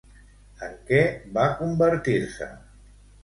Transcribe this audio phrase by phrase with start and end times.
[0.67, 1.01] En què
[1.37, 2.51] va convertir-se?